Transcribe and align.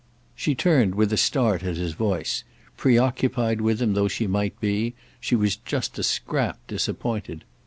She 0.33 0.55
turned 0.55 0.95
with 0.95 1.13
a 1.13 1.15
start 1.15 1.61
at 1.63 1.75
his 1.77 1.93
voice; 1.93 2.43
preoccupied 2.75 3.61
with 3.61 3.79
him 3.79 3.93
though 3.93 4.07
she 4.07 4.25
might 4.25 4.59
be, 4.59 4.95
she 5.19 5.35
was 5.35 5.57
just 5.57 5.99
a 5.99 6.03
scrap 6.03 6.57
disappointed. 6.67 7.43